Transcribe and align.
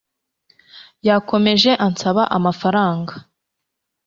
Yakomeje 1.07 1.71
ansaba 1.85 2.23
amafaranga 2.37 3.13